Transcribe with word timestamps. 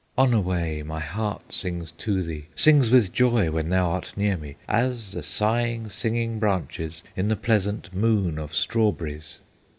"Onaway! 0.17 0.81
my 0.81 0.99
heart 0.99 1.53
sings 1.53 1.91
to 1.91 2.23
thee, 2.23 2.45
Sings 2.55 2.89
with 2.89 3.13
joy 3.13 3.51
when 3.51 3.69
thou 3.69 3.91
art 3.91 4.17
near 4.17 4.35
me, 4.35 4.55
As 4.67 5.11
the 5.11 5.21
sighing, 5.21 5.89
singing 5.89 6.39
branches 6.39 7.03
In 7.15 7.27
the 7.27 7.35
pleasant 7.35 7.93
Moon 7.93 8.39
of 8.39 8.51
Strawberries! 8.51 9.41